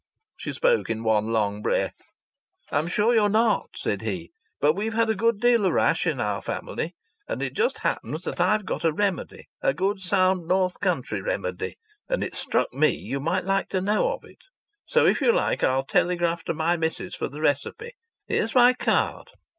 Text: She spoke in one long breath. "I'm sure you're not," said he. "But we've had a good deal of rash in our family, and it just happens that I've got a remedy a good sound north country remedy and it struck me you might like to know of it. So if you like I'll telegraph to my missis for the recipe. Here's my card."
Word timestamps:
She 0.35 0.51
spoke 0.51 0.89
in 0.89 1.03
one 1.03 1.27
long 1.27 1.61
breath. 1.61 2.15
"I'm 2.71 2.87
sure 2.87 3.13
you're 3.13 3.29
not," 3.29 3.69
said 3.75 4.01
he. 4.01 4.31
"But 4.59 4.73
we've 4.73 4.95
had 4.95 5.11
a 5.11 5.15
good 5.15 5.39
deal 5.39 5.63
of 5.63 5.73
rash 5.73 6.07
in 6.07 6.19
our 6.19 6.41
family, 6.41 6.95
and 7.27 7.43
it 7.43 7.53
just 7.53 7.77
happens 7.77 8.23
that 8.23 8.39
I've 8.41 8.65
got 8.65 8.83
a 8.83 8.91
remedy 8.91 9.47
a 9.61 9.75
good 9.75 9.99
sound 9.99 10.47
north 10.47 10.79
country 10.79 11.21
remedy 11.21 11.77
and 12.09 12.23
it 12.23 12.33
struck 12.33 12.73
me 12.73 12.89
you 12.97 13.19
might 13.19 13.45
like 13.45 13.69
to 13.69 13.79
know 13.81 14.11
of 14.13 14.23
it. 14.23 14.41
So 14.87 15.05
if 15.05 15.21
you 15.21 15.31
like 15.31 15.63
I'll 15.63 15.83
telegraph 15.85 16.43
to 16.45 16.55
my 16.55 16.77
missis 16.77 17.13
for 17.13 17.27
the 17.29 17.39
recipe. 17.39 17.91
Here's 18.25 18.55
my 18.55 18.73
card." 18.73 19.29